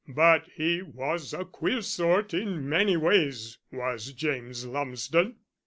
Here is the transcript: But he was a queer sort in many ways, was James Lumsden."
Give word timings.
But 0.07 0.45
he 0.55 0.81
was 0.81 1.31
a 1.31 1.45
queer 1.45 1.83
sort 1.83 2.33
in 2.33 2.67
many 2.67 2.97
ways, 2.97 3.59
was 3.71 4.13
James 4.13 4.65
Lumsden." 4.65 5.35